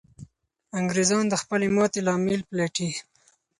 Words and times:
انګریزان 0.79 1.25
د 1.29 1.33
خپلې 1.41 1.67
ماتې 1.75 1.99
لامل 2.07 2.41
پلټي. 2.49 2.89